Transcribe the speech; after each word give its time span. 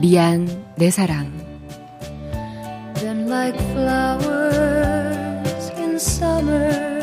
미안 0.00 0.48
내 0.76 0.90
사랑 0.90 1.32
like 3.26 3.58
summer, 5.96 7.00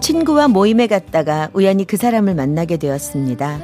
친구와 0.00 0.48
모임에 0.48 0.86
갔다가 0.86 1.48
우연히 1.54 1.84
그 1.84 1.96
사람을 1.96 2.34
만나게 2.34 2.76
되었습니다. 2.76 3.58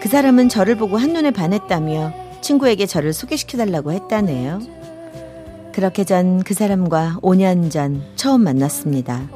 그 0.00 0.08
사람은 0.08 0.48
저를 0.48 0.76
보고 0.76 0.96
한눈에 0.96 1.30
반했다며 1.30 2.12
친구에게 2.40 2.86
저를 2.86 3.12
소개시켜달라고 3.12 3.92
했다네요. 3.92 4.60
그렇게 5.72 6.04
전 6.04 6.42
그 6.44 6.54
사람과 6.54 7.18
5년 7.22 7.70
전 7.70 8.02
처음 8.16 8.42
만났습니다. 8.42 9.28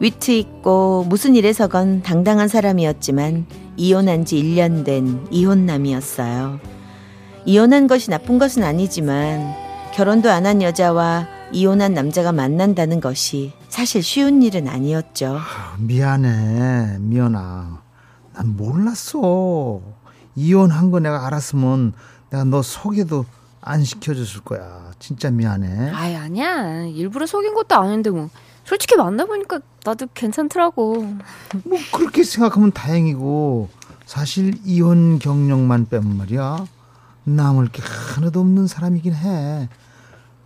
위트 0.00 0.32
있고 0.32 1.04
무슨 1.08 1.34
일에서건 1.34 2.02
당당한 2.02 2.48
사람이었지만 2.48 3.46
이혼한 3.76 4.24
지 4.24 4.36
1년 4.36 4.84
된 4.84 5.26
이혼남이었어요. 5.30 6.60
이혼한 7.44 7.86
것이 7.86 8.10
나쁜 8.10 8.38
것은 8.38 8.62
아니지만 8.64 9.54
결혼도 9.94 10.30
안 10.30 10.46
한 10.46 10.62
여자와 10.62 11.26
이혼한 11.52 11.94
남자가 11.94 12.32
만난다는 12.32 13.00
것이 13.00 13.52
사실 13.68 14.02
쉬운 14.02 14.42
일은 14.42 14.66
아니었죠. 14.68 15.38
미안해, 15.78 16.98
미연아. 17.00 17.82
난 18.34 18.56
몰랐어. 18.56 19.80
이혼한 20.34 20.90
거 20.90 20.98
내가 21.00 21.26
알았으면 21.26 21.92
내가 22.30 22.44
너 22.44 22.62
소개도 22.62 23.24
안 23.60 23.84
시켜줬을 23.84 24.40
거야. 24.40 24.90
진짜 24.98 25.30
미안해. 25.30 25.90
아이, 25.90 26.16
아니야. 26.16 26.82
일부러 26.86 27.24
속인 27.26 27.54
것도 27.54 27.76
아닌데 27.76 28.10
뭐. 28.10 28.28
솔직히 28.64 28.96
만나보니까 28.96 29.60
나도 29.84 30.06
괜찮더라고. 30.14 31.02
뭐 31.64 31.78
그렇게 31.92 32.24
생각하면 32.24 32.72
다행이고 32.72 33.68
사실 34.06 34.54
이혼 34.64 35.18
경력만 35.18 35.88
빼면 35.88 36.16
말이야 36.16 36.64
남을 37.24 37.68
게 37.68 37.82
하나도 37.82 38.40
없는 38.40 38.66
사람이긴 38.66 39.14
해. 39.14 39.68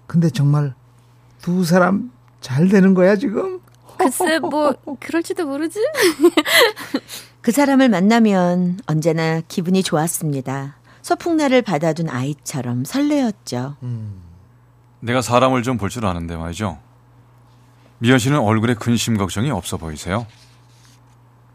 근데 0.07 0.31
정말 0.31 0.75
두 1.43 1.65
사람 1.65 2.11
잘 2.41 2.69
되는 2.69 2.95
거야 2.95 3.17
지금? 3.17 3.61
글쎄 3.99 4.39
뭐 4.39 4.75
그럴지도 5.01 5.47
모르지. 5.47 5.81
그 7.41 7.53
사람을 7.53 7.89
만나면 7.89 8.81
언제나 8.87 9.41
기분이 9.49 9.83
좋았습니다. 9.83 10.77
소풍날을 11.03 11.63
받아둔 11.63 12.09
아이처럼 12.11 12.85
설레었죠. 12.85 13.77
음. 13.83 14.21
내가 15.01 15.23
사람을 15.23 15.63
좀 15.63 15.79
볼 15.79 15.89
줄 15.91 16.05
아는데 16.07 16.37
말이죠. 16.37 16.79
미연 17.99 18.19
씨는 18.19 18.39
얼굴에 18.39 18.75
근심 18.75 19.17
걱정이 19.17 19.51
없어 19.51 19.77
보이세요? 19.77 20.27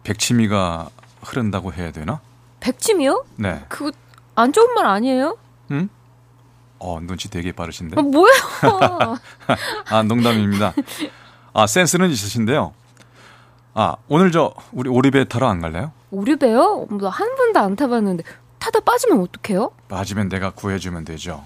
백치미가 0.03 0.89
흐른다고 1.21 1.71
해야 1.73 1.91
되나? 1.91 2.19
백치미요? 2.59 3.25
네. 3.37 3.63
그거 3.69 3.91
안 4.35 4.51
좋은 4.51 4.73
말 4.73 4.85
아니에요? 4.85 5.37
응? 5.71 5.89
어, 6.79 6.99
눈치 7.01 7.29
되게 7.29 7.53
빠르신데. 7.53 7.95
아, 7.97 8.01
뭐예요? 8.03 8.33
아, 9.89 10.03
농담입니다. 10.03 10.73
아, 11.53 11.65
센스는 11.67 12.09
있으신데요. 12.09 12.73
아, 13.73 13.95
오늘 14.09 14.31
저 14.31 14.53
우리 14.73 14.89
오리배 14.89 15.25
타러 15.29 15.47
안 15.47 15.61
갈래요? 15.61 15.93
오리배요? 16.11 16.87
한 17.09 17.35
번도 17.35 17.59
안 17.59 17.75
타봤는데 17.75 18.23
타다 18.59 18.81
빠지면 18.81 19.21
어떡해요? 19.21 19.71
빠지면 19.87 20.29
내가 20.29 20.51
구해주면 20.51 21.05
되죠. 21.05 21.43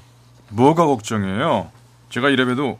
뭐가 0.49 0.85
걱정이에요? 0.85 1.69
제가 2.09 2.29
이래봬도 2.29 2.79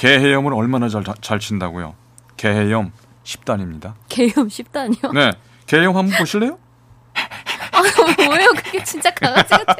개헤엄을 0.00 0.54
얼마나 0.54 0.88
잘, 0.88 1.04
잘 1.20 1.38
친다고요? 1.38 1.94
개헤엄 2.38 2.90
10단입니다. 3.22 3.92
개헤엄 4.08 4.48
10단이요? 4.48 5.12
네. 5.12 5.32
개헤엄 5.66 5.94
한번 5.94 6.16
보실래요? 6.18 6.58
아, 7.12 7.82
뭐예요? 8.24 8.48
그게 8.56 8.82
진짜 8.82 9.10
강아지 9.10 9.50
같아. 9.50 9.74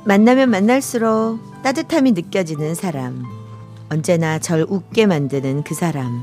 만나면 0.05 0.51
만날수록 0.51 1.63
따뜻함이 1.63 2.13
느껴지는 2.13 2.75
사람. 2.75 3.25
언제나 3.89 4.39
절 4.39 4.67
웃게 4.69 5.07
만드는 5.07 5.65
그 5.65 5.75
사람. 5.75 6.23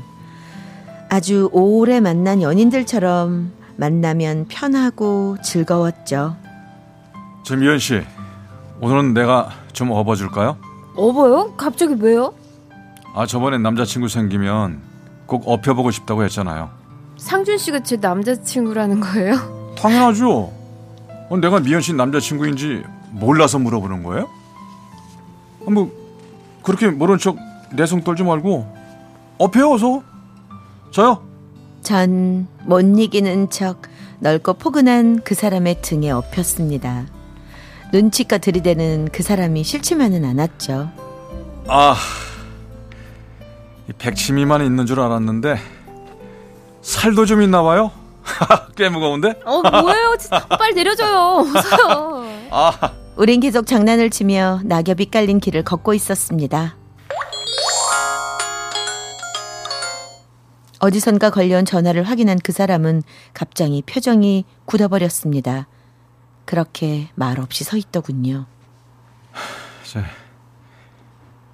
아주 1.08 1.48
오래 1.50 1.98
만난 1.98 2.40
연인들처럼 2.40 3.50
만나면 3.76 4.46
편하고 4.46 5.38
즐거웠죠. 5.42 6.36
김미연 7.44 7.80
씨, 7.80 8.02
오늘은 8.82 9.14
내가 9.14 9.50
좀 9.72 9.92
업어줄까요? 9.92 10.56
업어요? 10.96 11.54
갑자기 11.56 11.94
왜요? 12.00 12.34
아 13.14 13.26
저번에 13.26 13.58
남자친구 13.58 14.08
생기면 14.08 14.80
꼭 15.26 15.44
업혀보고 15.46 15.92
싶다고 15.92 16.24
했잖아요. 16.24 16.68
상준 17.16 17.58
씨가 17.58 17.84
제 17.84 17.96
남자친구라는 17.96 18.98
거예요? 19.00 19.74
당연하죠. 19.78 20.52
어, 21.30 21.36
내가 21.40 21.60
미연 21.60 21.80
씨 21.80 21.94
남자친구인지 21.94 22.82
몰라서 23.12 23.60
물어보는 23.60 24.02
거예요? 24.02 24.28
아, 25.64 25.70
뭐 25.70 25.88
그렇게 26.64 26.88
모른 26.88 27.18
척 27.18 27.36
내성 27.72 28.02
떨지 28.02 28.24
말고 28.24 28.66
어서. 29.38 30.02
저요. 30.90 31.22
전 31.82 32.48
못 32.64 32.80
이기는 32.80 33.48
척 33.50 33.82
넓고 34.18 34.54
포근한 34.54 35.20
그 35.22 35.34
사람의 35.36 35.82
등에 35.82 36.10
업혔습니다. 36.10 37.06
눈치껏 37.92 38.40
들이대는 38.40 39.10
그 39.12 39.22
사람이 39.22 39.62
싫지만은 39.64 40.24
않았죠. 40.24 40.90
아, 41.68 41.96
백치미만 43.98 44.64
있는 44.64 44.86
줄 44.86 44.98
알았는데 45.00 45.58
살도 46.80 47.26
좀 47.26 47.42
있나 47.42 47.62
봐요. 47.62 47.90
꽤 48.76 48.88
무거운데? 48.88 49.34
어 49.44 49.60
뭐예요? 49.60 50.16
빨리 50.58 50.74
내려줘요. 50.74 51.44
아. 52.50 52.92
우린 53.16 53.40
계속 53.40 53.66
장난을 53.66 54.08
치며 54.08 54.60
낙엽이 54.64 55.10
깔린 55.10 55.38
길을 55.38 55.64
걷고 55.64 55.92
있었습니다. 55.92 56.76
어디선가 60.78 61.30
걸려온 61.30 61.64
전화를 61.64 62.04
확인한 62.04 62.38
그 62.42 62.52
사람은 62.52 63.02
갑자기 63.34 63.82
표정이 63.82 64.46
굳어버렸습니다. 64.64 65.68
그렇게 66.44 67.08
말없이 67.14 67.64
서 67.64 67.76
있더군요. 67.76 68.46
제, 69.84 70.04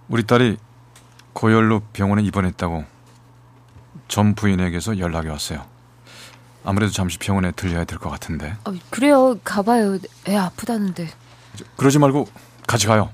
우리 0.09 0.25
딸이 0.25 0.56
고열로 1.32 1.81
병원에 1.93 2.22
입원했다고 2.22 2.84
전 4.09 4.34
부인에게서 4.34 4.99
연락이 4.99 5.28
왔어요. 5.28 5.65
아무래도 6.65 6.93
잠시 6.93 7.19
병원에 7.19 7.50
들려야 7.53 7.84
될 7.84 7.99
것 7.99 8.10
같은데. 8.10 8.54
어, 8.65 8.72
그래요. 8.91 9.38
가봐요. 9.44 9.99
애 10.29 10.37
아프다는데. 10.37 11.08
그러지 11.76 11.99
말고 11.99 12.26
같이 12.67 12.87
가요. 12.87 13.11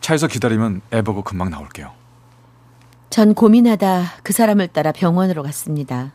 차에서 0.00 0.26
기다리면 0.26 0.80
애 0.92 1.02
보고 1.02 1.22
금방 1.22 1.50
나올게요. 1.50 1.92
전 3.10 3.34
고민하다 3.34 4.04
그 4.22 4.32
사람을 4.32 4.68
따라 4.68 4.92
병원으로 4.92 5.42
갔습니다. 5.42 6.12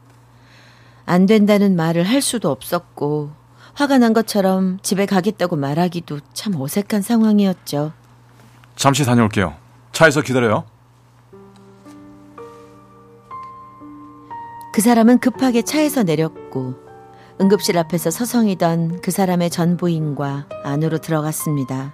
안 1.05 1.25
된다는 1.25 1.75
말을 1.75 2.03
할 2.03 2.21
수도 2.21 2.49
없었고 2.51 3.31
화가 3.73 3.97
난 3.97 4.13
것처럼 4.13 4.79
집에 4.81 5.05
가겠다고 5.05 5.55
말하기도 5.55 6.19
참 6.33 6.59
어색한 6.59 7.01
상황이었죠. 7.01 7.91
잠시 8.75 9.05
다녀올게요. 9.05 9.55
차에서 9.91 10.21
기다려요. 10.21 10.65
그 14.73 14.81
사람은 14.81 15.19
급하게 15.19 15.61
차에서 15.61 16.03
내렸고 16.03 16.75
응급실 17.39 17.77
앞에서 17.77 18.11
서성이던 18.11 19.01
그 19.01 19.11
사람의 19.11 19.49
전부인과 19.49 20.47
안으로 20.63 20.97
들어갔습니다. 20.99 21.93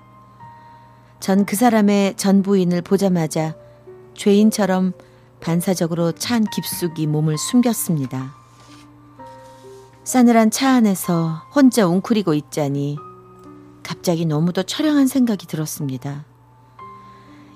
전 1.19 1.45
그 1.45 1.55
사람의 1.55 2.15
전부인을 2.15 2.81
보자마자 2.81 3.53
죄인처럼 4.15 4.93
반사적으로 5.41 6.13
차안 6.13 6.45
깊숙이 6.45 7.07
몸을 7.07 7.37
숨겼습니다. 7.37 8.38
싸늘한 10.09 10.49
차 10.49 10.71
안에서 10.71 11.43
혼자 11.53 11.85
웅크리고 11.85 12.33
있자니 12.33 12.97
갑자기 13.83 14.25
너무도 14.25 14.63
처량한 14.63 15.05
생각이 15.05 15.45
들었습니다. 15.45 16.25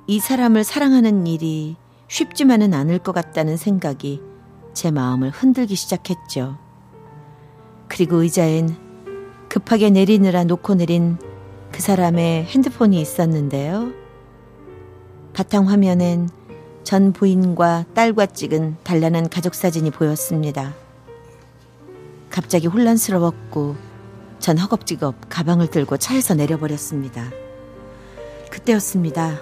이 0.06 0.20
사람을 0.20 0.64
사랑하는 0.64 1.26
일이 1.26 1.78
쉽지만은 2.08 2.76
않을 2.76 3.00
것 3.00 3.12
같다는 3.12 3.58
생각이 3.58 4.22
제 4.72 4.92
마음을 4.92 5.32
흔들기 5.32 5.74
시작했죠. 5.74 6.60
그리고 7.88 8.18
의자엔 8.18 8.78
급하게 9.50 9.90
내리느라 9.90 10.44
놓고 10.44 10.76
내린 10.76 11.18
그 11.72 11.82
사람의 11.82 12.44
핸드폰이 12.46 13.02
있었는데요. 13.02 13.94
바탕 15.34 15.70
화면엔 15.70 16.30
전 16.84 17.14
부인과 17.14 17.86
딸과 17.96 18.28
찍은 18.28 18.78
단란한 18.84 19.30
가족 19.30 19.56
사진이 19.56 19.90
보였습니다. 19.90 20.83
갑자기 22.34 22.66
혼란스러웠고 22.66 23.78
전 24.40 24.58
허겁지겁 24.58 25.30
가방을 25.30 25.68
들고 25.68 25.98
차에서 25.98 26.34
내려버렸습니다. 26.34 27.30
그때였습니다. 28.50 29.38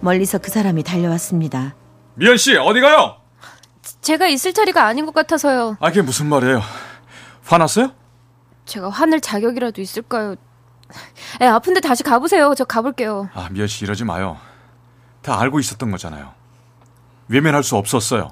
멀리서 0.00 0.38
그 0.38 0.50
사람이 0.50 0.82
달려왔습니다. 0.82 1.74
미연 2.14 2.38
씨 2.38 2.56
어디 2.56 2.80
가요? 2.80 3.18
제가 4.00 4.28
있을 4.28 4.54
자리가 4.54 4.86
아닌 4.86 5.04
것 5.04 5.12
같아서요. 5.14 5.76
아 5.78 5.90
그게 5.90 6.00
무슨 6.00 6.26
말이에요? 6.30 6.62
화났어요? 7.44 7.92
제가 8.64 8.88
화낼 8.88 9.20
자격이라도 9.20 9.82
있을까요? 9.82 10.36
에, 11.38 11.46
아픈데 11.46 11.80
다시 11.80 12.02
가보세요. 12.02 12.54
저 12.56 12.64
가볼게요. 12.64 13.28
아 13.34 13.50
미연 13.50 13.66
씨 13.68 13.84
이러지 13.84 14.04
마요. 14.04 14.38
다 15.20 15.38
알고 15.38 15.60
있었던 15.60 15.90
거잖아요. 15.90 16.32
외면할 17.28 17.62
수 17.62 17.76
없었어요. 17.76 18.30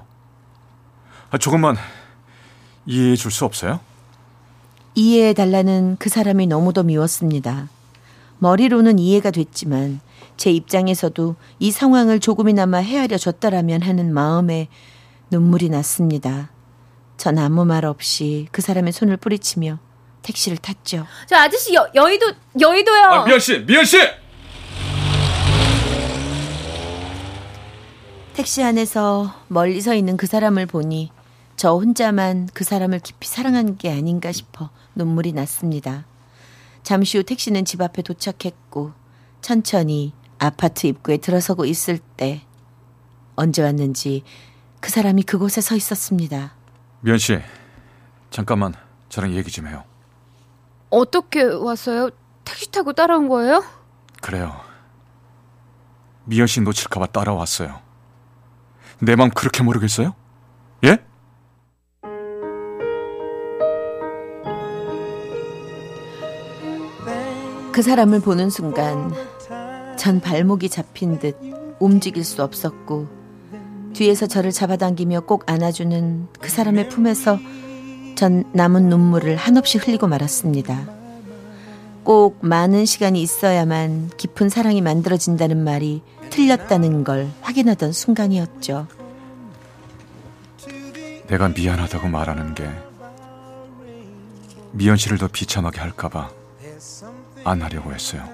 아, 1.29 1.37
조금만 1.37 1.77
이해해 2.87 3.15
줄 3.15 3.29
수 3.29 3.45
없어요? 3.45 3.79
이해해 4.95 5.33
달라는 5.33 5.95
그 5.99 6.09
사람이 6.09 6.47
너무도 6.47 6.83
미웠습니다. 6.83 7.69
머리로는 8.39 8.99
이해가 8.99 9.31
됐지만 9.31 10.01
제 10.35 10.51
입장에서도 10.51 11.35
이 11.59 11.71
상황을 11.71 12.19
조금이나마 12.19 12.79
헤아려 12.79 13.17
줬더라면 13.17 13.83
하는 13.83 14.13
마음에 14.13 14.67
눈물이 15.29 15.69
났습니다. 15.69 16.49
전 17.17 17.37
아무 17.37 17.65
말 17.65 17.85
없이 17.85 18.47
그 18.51 18.61
사람의 18.61 18.93
손을 18.93 19.17
뿌리치며 19.17 19.77
택시를 20.23 20.57
탔죠. 20.57 21.05
저 21.27 21.35
아저씨 21.35 21.73
여, 21.73 21.87
여의도 21.93 22.33
여의도요. 22.59 23.03
아 23.03 23.25
미연 23.25 23.39
씨, 23.39 23.59
미연 23.59 23.85
씨! 23.85 23.97
택시 28.33 28.63
안에서 28.63 29.33
멀리 29.47 29.81
서 29.81 29.93
있는 29.93 30.17
그 30.17 30.25
사람을 30.25 30.65
보니 30.65 31.11
저 31.61 31.73
혼자만 31.75 32.49
그 32.55 32.63
사람을 32.63 32.97
깊이 33.01 33.27
사랑한 33.27 33.77
게 33.77 33.91
아닌가 33.91 34.31
싶어 34.31 34.71
눈물이 34.95 35.31
났습니다. 35.33 36.05
잠시 36.81 37.19
후 37.19 37.23
택시는 37.23 37.65
집 37.65 37.81
앞에 37.81 38.01
도착했고 38.01 38.93
천천히 39.41 40.11
아파트 40.39 40.87
입구에 40.87 41.17
들어서고 41.17 41.65
있을 41.65 41.99
때 42.17 42.41
언제 43.35 43.61
왔는지 43.61 44.23
그 44.79 44.89
사람이 44.89 45.21
그곳에 45.21 45.61
서 45.61 45.75
있었습니다. 45.75 46.55
미연 47.01 47.19
씨, 47.19 47.37
잠깐만 48.31 48.73
저랑 49.09 49.35
얘기 49.35 49.51
좀 49.51 49.67
해요. 49.67 49.83
어떻게 50.89 51.43
왔어요? 51.43 52.09
택시 52.43 52.71
타고 52.71 52.91
따라온 52.93 53.27
거예요? 53.29 53.63
그래요. 54.19 54.59
미연 56.25 56.47
씨 56.47 56.59
놓칠까봐 56.61 57.05
따라왔어요. 57.05 57.79
내 58.97 59.15
맘 59.15 59.29
그렇게 59.29 59.61
모르겠어요? 59.61 60.15
예? 60.85 60.97
그 67.71 67.81
사람을 67.81 68.19
보는 68.19 68.49
순간 68.49 69.13
전 69.97 70.19
발목이 70.19 70.69
잡힌 70.69 71.19
듯 71.19 71.37
움직일 71.79 72.23
수 72.23 72.43
없었고 72.43 73.07
뒤에서 73.93 74.27
저를 74.27 74.51
잡아당기며 74.51 75.21
꼭 75.21 75.43
안아주는 75.49 76.27
그 76.39 76.49
사람의 76.49 76.89
품에서 76.89 77.39
전 78.15 78.43
남은 78.53 78.89
눈물을 78.89 79.35
한없이 79.35 79.77
흘리고 79.77 80.07
말았습니다. 80.07 80.87
꼭 82.03 82.39
많은 82.41 82.85
시간이 82.85 83.21
있어야만 83.21 84.11
깊은 84.17 84.49
사랑이 84.49 84.81
만들어진다는 84.81 85.63
말이 85.63 86.01
틀렸다는 86.29 87.03
걸 87.03 87.29
확인하던 87.41 87.93
순간이었죠. 87.93 88.87
내가 91.27 91.47
미안하다고 91.49 92.09
말하는 92.09 92.53
게 92.53 92.69
미연 94.71 94.97
씨를 94.97 95.17
더 95.17 95.27
비참하게 95.27 95.79
할까봐 95.79 96.29
안 97.43 97.61
하려고 97.61 97.93
했어요. 97.93 98.27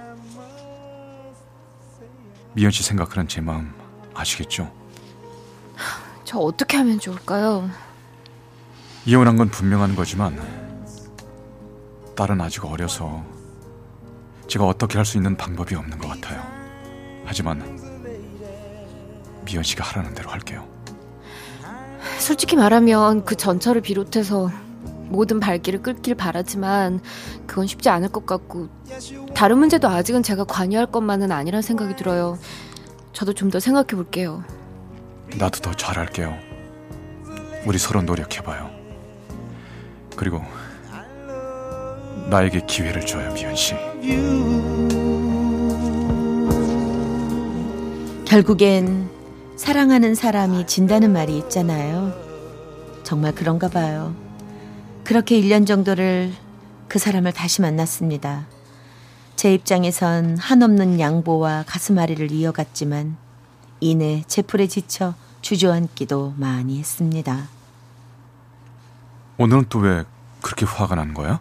미연 2.53 2.71
씨 2.71 2.83
생각하는 2.83 3.27
제 3.27 3.39
마음 3.41 3.73
아시겠죠? 4.13 4.71
저 6.23 6.39
어떻게 6.39 6.77
하면 6.77 6.99
좋을까요? 6.99 7.69
이혼한 9.05 9.37
건 9.37 9.49
분명한 9.49 9.95
거지만 9.95 10.37
딸은 12.15 12.41
아직 12.41 12.65
어려서 12.65 13.23
제가 14.47 14.65
어떻게 14.65 14.97
할 14.97 15.05
수 15.05 15.17
있는 15.17 15.37
방법이 15.37 15.75
없는 15.75 15.97
것 15.99 16.07
같아요. 16.09 16.41
하지만 17.25 17.61
미연 19.45 19.63
씨가 19.63 19.83
하라는 19.85 20.13
대로 20.13 20.29
할게요. 20.29 20.67
솔직히 22.19 22.55
말하면 22.55 23.23
그 23.23 23.35
전철을 23.35 23.81
비롯해서 23.81 24.49
모든 25.09 25.39
발길을 25.39 25.81
끌길 25.81 26.15
바라지만 26.15 26.99
그건 27.45 27.67
쉽지 27.67 27.87
않을 27.89 28.09
것 28.09 28.25
같고 28.25 28.67
다른 29.33 29.57
문제도 29.59 29.87
아직은 29.87 30.23
제가 30.23 30.43
관여할 30.45 30.87
것만은 30.87 31.31
아니란 31.31 31.61
생각이 31.61 31.95
들어요. 31.95 32.37
저도 33.13 33.33
좀 33.33 33.49
더 33.49 33.59
생각해 33.59 33.87
볼게요. 33.87 34.43
나도 35.37 35.59
더 35.61 35.73
잘할게요. 35.73 36.37
우리 37.65 37.77
서로 37.77 38.01
노력해봐요. 38.01 38.69
그리고 40.15 40.41
나에게 42.29 42.61
기회를 42.67 43.05
줘요, 43.05 43.33
미연 43.33 43.55
씨. 43.55 43.75
결국엔 48.25 49.09
사랑하는 49.55 50.13
사람이 50.15 50.67
진다는 50.67 51.13
말이 51.13 51.37
있잖아요. 51.37 52.13
정말 53.03 53.33
그런가 53.33 53.69
봐요. 53.69 54.13
그렇게 55.03 55.39
1년 55.39 55.65
정도를 55.65 56.31
그 56.87 56.99
사람을 56.99 57.31
다시 57.31 57.61
만났습니다. 57.61 58.45
제 59.37 59.53
입장에선 59.53 60.37
한없는 60.39 60.99
양보와 60.99 61.63
가슴앓이를 61.67 62.31
이어갔지만 62.31 63.17
이내 63.79 64.23
제 64.27 64.41
풀에 64.41 64.65
지쳐 64.67 65.13
주저앉기도 65.41 66.33
많이 66.37 66.79
했습니다. 66.79 67.47
오늘은 69.37 69.65
또 69.69 69.79
왜 69.81 70.03
그렇게 70.41 70.65
화가 70.65 70.95
난 70.95 71.13
거야? 71.13 71.39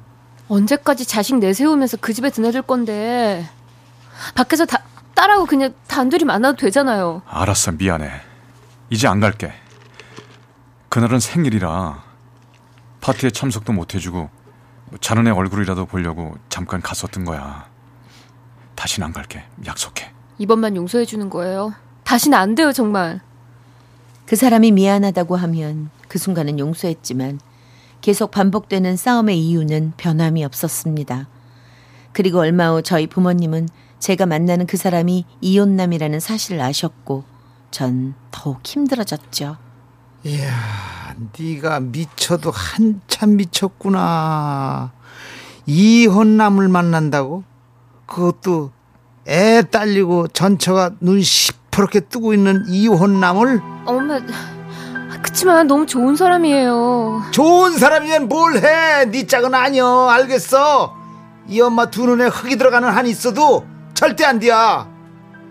언제까지 0.48 1.06
자식 1.06 1.36
내세우면서 1.38 1.96
그 2.02 2.12
집에 2.12 2.28
드나들 2.28 2.60
건데 2.60 3.48
밖에서 4.34 4.66
다, 4.66 4.82
딸하고 5.14 5.46
그냥 5.46 5.72
단둘이 5.86 6.24
만나도 6.24 6.58
되잖아요. 6.58 7.22
알았어, 7.26 7.72
미안해. 7.72 8.10
이제 8.90 9.08
안 9.08 9.20
갈게. 9.20 9.52
그날은 10.90 11.18
생일이라 11.18 12.02
파티에 13.00 13.30
참석도 13.30 13.72
못 13.72 13.94
해주고 13.94 14.18
뭐 14.18 14.98
자는 15.00 15.26
애 15.26 15.30
얼굴이라도 15.30 15.86
보려고 15.86 16.36
잠깐 16.50 16.82
갔었던 16.82 17.24
거야. 17.24 17.66
다신 18.86 19.02
안 19.02 19.12
갈게. 19.12 19.42
약속해. 19.66 20.12
이번만 20.38 20.76
용서해 20.76 21.06
주는 21.06 21.28
거예요. 21.28 21.74
다시는 22.04 22.38
안 22.38 22.54
돼요, 22.54 22.72
정말. 22.72 23.20
그 24.26 24.36
사람이 24.36 24.70
미안하다고 24.70 25.34
하면 25.34 25.90
그 26.06 26.20
순간은 26.20 26.60
용서했지만 26.60 27.40
계속 28.00 28.30
반복되는 28.30 28.96
싸움의 28.96 29.40
이유는 29.40 29.94
변함이 29.96 30.44
없었습니다. 30.44 31.26
그리고 32.12 32.38
얼마 32.38 32.70
후 32.70 32.80
저희 32.80 33.08
부모님은 33.08 33.68
제가 33.98 34.24
만나는 34.26 34.68
그 34.68 34.76
사람이 34.76 35.24
이혼남이라는 35.40 36.20
사실을 36.20 36.60
아셨고 36.60 37.24
전 37.72 38.14
더욱 38.30 38.60
힘들어졌죠. 38.64 39.56
이야, 40.22 41.16
네가 41.36 41.80
미쳐도 41.80 42.52
한참 42.52 43.34
미쳤구나. 43.34 44.92
이혼남을 45.66 46.68
만난다고? 46.68 47.42
그것도 48.06 48.75
애 49.28 49.62
딸리고 49.62 50.28
전처가 50.28 50.92
눈 51.00 51.20
시퍼렇게 51.20 52.00
뜨고 52.00 52.32
있는 52.32 52.64
이혼남을? 52.68 53.60
엄마, 53.84 54.20
그치만 55.22 55.66
너무 55.66 55.86
좋은 55.86 56.14
사람이에요. 56.16 57.22
좋은 57.32 57.76
사람이면 57.78 58.28
뭘 58.28 58.56
해? 58.56 59.04
네 59.06 59.26
짝은 59.26 59.54
아니여. 59.54 60.08
알겠어? 60.10 60.94
이 61.48 61.60
엄마 61.60 61.90
두 61.90 62.06
눈에 62.06 62.26
흙이 62.26 62.56
들어가는 62.56 62.88
한이 62.88 63.10
있어도 63.10 63.64
절대 63.94 64.24
안 64.24 64.38
돼야. 64.38 64.88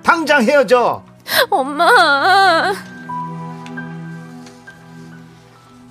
당장 0.03 0.43
헤어져. 0.43 1.03
엄마. 1.49 2.73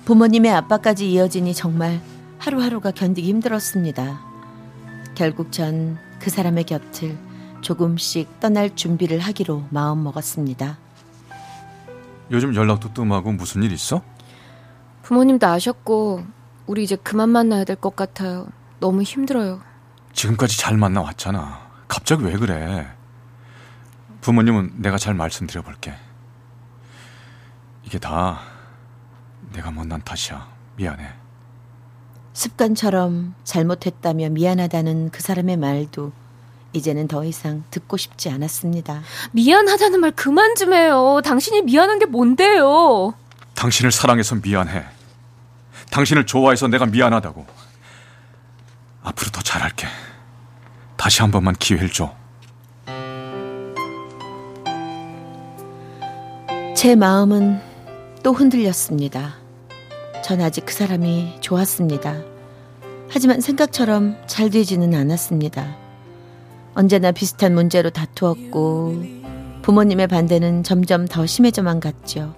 부모님의 0.05 0.51
압박까지 0.51 1.11
이어지니 1.11 1.53
정말 1.53 1.99
하루하루가 2.39 2.91
견디기 2.91 3.27
힘들었습니다. 3.27 4.21
결국 5.15 5.51
전 5.51 6.05
그 6.25 6.31
사람의 6.31 6.63
곁을 6.63 7.15
조금씩 7.69 8.39
떠날 8.39 8.75
준비를 8.75 9.17
하기로 9.19 9.65
마음먹었습니다. 9.71 10.77
요즘 12.29 12.53
연락도 12.53 12.93
뜸하고 12.93 13.31
무슨 13.31 13.63
일 13.63 13.71
있어? 13.71 14.03
부모님도 15.01 15.47
아셨고 15.47 16.23
우리 16.67 16.83
이제 16.83 16.95
그만 16.95 17.29
만나야 17.29 17.63
될 17.63 17.75
것 17.75 17.95
같아요. 17.95 18.47
너무 18.79 19.01
힘들어요. 19.01 19.61
지금까지 20.13 20.59
잘 20.59 20.77
만나 20.77 21.01
왔잖아. 21.01 21.59
갑자기 21.87 22.23
왜 22.25 22.37
그래? 22.37 22.87
부모님은 24.21 24.73
내가 24.75 24.99
잘 24.99 25.15
말씀드려 25.15 25.63
볼게. 25.63 25.91
이게 27.83 27.97
다 27.97 28.41
내가 29.53 29.71
못난 29.71 30.03
탓이야. 30.03 30.47
미안해. 30.75 31.07
습관처럼 32.33 33.33
잘못했다며 33.43 34.29
미안하다는 34.29 35.09
그 35.09 35.21
사람의 35.23 35.57
말도 35.57 36.11
이제는 36.75 37.07
더 37.07 37.23
이상 37.23 37.63
듣고 37.71 37.97
싶지 37.97 38.29
않았습니다. 38.29 39.01
미안하다는 39.31 39.99
말 39.99 40.11
그만 40.11 40.55
좀 40.55 40.73
해요. 40.73 41.21
당신이 41.23 41.63
미안한 41.63 41.99
게 41.99 42.05
뭔데요? 42.05 43.13
당신을 43.55 43.91
사랑해서 43.91 44.35
미안해. 44.35 44.83
당신을 45.91 46.25
좋아해서 46.25 46.67
내가 46.67 46.85
미안하다고. 46.85 47.45
앞으로 49.03 49.31
더 49.31 49.41
잘할게. 49.41 49.87
다시 50.97 51.21
한 51.21 51.31
번만 51.31 51.55
기회를 51.55 51.89
줘. 51.89 52.15
제 56.75 56.95
마음은 56.95 57.61
또 58.23 58.33
흔들렸습니다. 58.33 59.35
전 60.23 60.41
아직 60.41 60.65
그 60.65 60.73
사람이 60.73 61.37
좋았습니다. 61.39 62.21
하지만 63.09 63.39
생각처럼 63.39 64.17
잘 64.27 64.49
되지는 64.49 64.93
않았습니다. 64.93 65.84
언제나 66.75 67.11
비슷한 67.11 67.53
문제로 67.55 67.89
다투었고 67.89 69.03
부모님의 69.61 70.07
반대는 70.07 70.63
점점 70.63 71.07
더 71.07 71.25
심해져만 71.25 71.79
갔죠. 71.79 72.35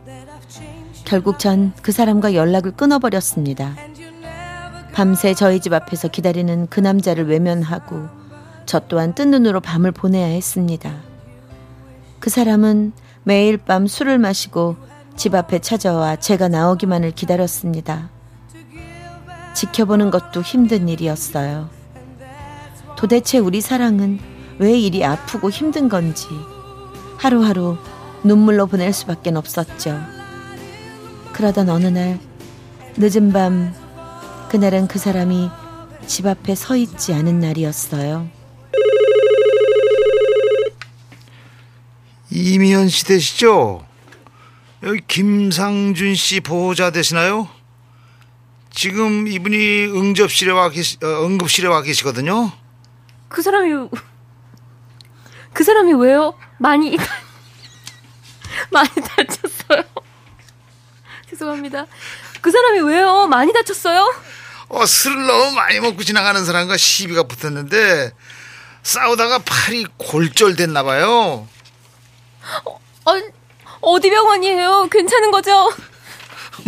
결국 1.06 1.39
전 1.39 1.74
그 1.82 1.91
사람과 1.91 2.34
연락을 2.34 2.72
끊어버렸습니다. 2.72 3.75
밤새 4.94 5.34
저희 5.34 5.60
집 5.60 5.74
앞에서 5.74 6.08
기다리는 6.08 6.67
그 6.67 6.79
남자를 6.79 7.27
외면하고 7.27 8.08
저 8.65 8.79
또한 8.88 9.13
뜬 9.15 9.32
눈으로 9.32 9.62
밤을 9.62 9.91
보내야 9.91 10.25
했습니다. 10.27 10.91
그 12.20 12.29
사람은 12.29 12.94
매일 13.24 13.58
밤 13.58 13.88
술을 13.88 14.17
마시고 14.17 14.75
집 15.15 15.34
앞에 15.36 15.60
찾아와 15.60 16.15
제가 16.15 16.48
나오기만을 16.48 17.12
기다렸습니다. 17.12 18.10
지켜보는 19.53 20.12
것도 20.12 20.41
힘든 20.41 20.89
일이었어요. 20.89 21.77
도대체 22.98 23.38
우리 23.38 23.62
사랑은 23.62 24.20
왜 24.58 24.77
이리 24.77 25.06
아프고 25.06 25.51
힘든 25.51 25.88
건지 25.88 26.27
하루하루 27.18 27.77
눈물로 28.24 28.66
보낼 28.66 28.92
수밖에 28.92 29.30
없었죠. 29.30 30.00
그러던 31.32 31.70
어느 31.70 31.86
날 31.86 32.20
늦은 32.98 33.32
밤 33.32 33.74
그날은 34.50 34.88
그 34.88 34.98
사람이 34.98 35.50
집 36.08 36.25
앞에 36.25 36.56
서 36.56 36.75
있지 36.75 37.13
않은 37.13 37.39
날이었어요. 37.39 38.27
이미연 42.32 42.89
씨 42.89 43.06
되시죠? 43.06 43.86
여기 44.84 45.01
김상준 45.08 46.16
씨 46.16 46.39
보호자 46.39 46.92
되시나요? 46.92 47.48
지금 48.72 49.27
이분이 49.27 49.86
응접실에 49.88 50.51
와 50.51 50.70
계시, 50.70 50.98
어, 51.04 51.25
응급실에 51.25 51.68
와 51.68 51.82
계시거든요. 51.82 52.51
그 53.30 53.42
사람이 53.42 53.90
그 55.54 55.64
사람이 55.64 55.94
왜요? 55.94 56.38
많이 56.58 56.98
많이 58.72 58.90
다쳤어요. 58.90 59.84
죄송합니다. 61.30 61.86
그 62.42 62.52
사람이 62.52 62.80
왜요? 62.82 63.28
많이 63.28 63.52
다쳤어요? 63.54 64.14
어, 64.70 64.86
술을 64.86 65.26
너무 65.26 65.52
많이 65.52 65.80
먹고 65.80 66.04
지나가는 66.04 66.44
사람과 66.44 66.78
시비가 66.78 67.24
붙었는데 67.24 68.12
싸우다가 68.84 69.40
팔이 69.40 69.86
골절됐나 69.98 70.84
봐요. 70.84 71.48
어, 73.06 73.12
어디 73.82 74.10
병원이에요? 74.10 74.88
괜찮은 74.92 75.32
거죠? 75.32 75.72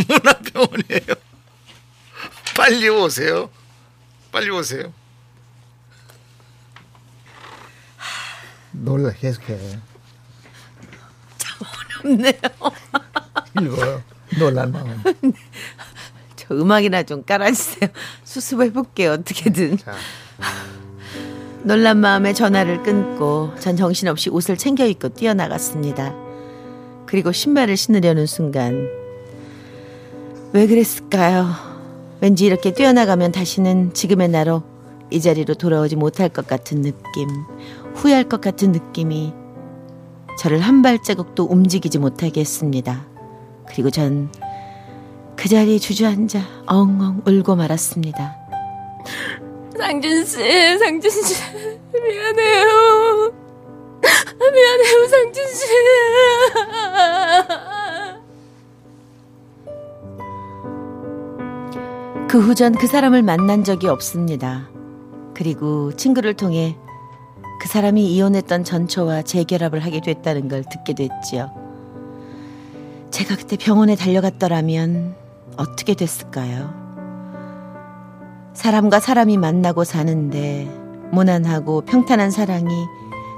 문화병원이에요. 0.08 1.16
빨리 2.56 2.90
오세요. 2.90 3.50
빨리 4.32 4.50
오세요. 4.50 4.94
놀라 8.84 9.12
계속해. 9.12 9.58
없네요. 12.04 12.34
읽어요. 13.62 14.02
놀란 14.38 14.72
마음. 14.72 15.04
저 16.36 16.56
음악이나 16.56 17.04
좀 17.04 17.24
깔아주세요. 17.24 17.90
수습해 18.24 18.72
볼게요. 18.72 19.12
어떻게든. 19.14 19.78
자, 19.78 19.94
놀란 21.64 21.98
마음에 21.98 22.34
전화를 22.34 22.84
끊고 22.84 23.54
전 23.60 23.76
정신없이 23.76 24.30
옷을 24.30 24.58
챙겨 24.58 24.86
입고 24.86 25.10
뛰어나갔습니다. 25.10 26.14
그리고 27.06 27.32
신발을 27.32 27.76
신으려는 27.76 28.26
순간 28.26 28.88
왜 30.54 30.68
그랬을까요? 30.68 31.54
왠지 32.22 32.46
이렇게 32.46 32.74
뛰어나가면 32.74 33.32
다시는 33.32 33.94
지금의 33.94 34.30
나로 34.30 34.64
이 35.12 35.20
자리로 35.22 35.56
돌아오지 35.56 35.96
못할 35.96 36.30
것 36.30 36.46
같은 36.48 36.82
느낌, 36.82 37.28
후회할 37.96 38.26
것 38.30 38.42
같은 38.42 38.72
느낌이 38.72 39.34
저를 40.40 40.60
한 40.60 40.82
발자국도 40.82 41.46
움직이지 41.46 42.00
못하게 42.00 42.42
했습니다. 42.42 43.06
그리고 43.68 43.90
전 43.90 44.30
그 45.36 45.48
자리에 45.48 45.80
주저앉아 45.80 46.66
엉엉 46.66 47.22
울고 47.26 47.56
말았습니다. 47.56 48.36
상준 49.78 50.26
씨, 50.26 50.38
상준 50.78 51.10
씨, 51.10 51.42
미안해요. 51.94 53.32
미안해요, 54.42 55.08
상준 55.08 55.46
씨. 55.48 55.66
그 62.28 62.40
후 62.42 62.54
전 62.54 62.74
그 62.76 62.86
사람을 62.88 63.24
만난 63.24 63.64
적이 63.64 63.88
없습니다. 63.88 64.68
그리고 65.34 65.96
친구를 65.96 66.34
통해 66.34 66.76
그 67.60 67.68
사람이 67.68 68.14
이혼했던 68.14 68.64
전처와 68.64 69.24
재결합을 69.24 69.80
하게 69.80 70.02
됐다는 70.02 70.48
걸 70.48 70.64
듣게 70.64 70.94
됐지요. 70.94 71.52
제가 73.12 73.36
그때 73.36 73.58
병원에 73.58 73.96
달려갔더라면 73.96 75.16
어떻게 75.58 75.94
됐을까요? 75.94 76.74
사람과 78.54 79.00
사람이 79.00 79.38
만나고 79.38 79.84
사는데 79.84 80.66
무난하고 81.12 81.82
평탄한 81.82 82.32
사랑이 82.32 82.86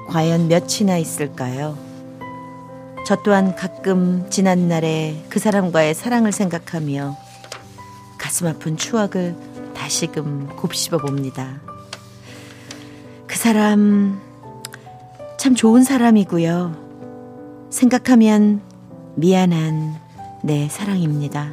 과연 0.07 0.47
몇이나 0.47 0.97
있을까요? 0.97 1.77
저 3.05 3.15
또한 3.23 3.55
가끔 3.55 4.27
지난 4.29 4.67
날에 4.67 5.23
그 5.29 5.39
사람과의 5.39 5.95
사랑을 5.95 6.31
생각하며 6.31 7.15
가슴 8.17 8.47
아픈 8.47 8.77
추억을 8.77 9.35
다시금 9.73 10.55
곱씹어 10.57 10.99
봅니다. 10.99 11.59
그 13.41 13.43
사람 13.43 14.21
참 15.39 15.55
좋은 15.55 15.83
사람이고요. 15.83 17.69
생각하면 17.71 18.61
미안한 19.15 19.95
내 20.43 20.69
사랑입니다. 20.69 21.51